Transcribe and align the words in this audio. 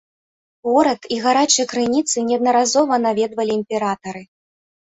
Горад 0.69 1.01
і 1.15 1.19
гарачыя 1.25 1.65
крыніцы 1.75 2.25
неаднаразова 2.31 3.01
наведвалі 3.07 3.53
імператары. 3.61 4.21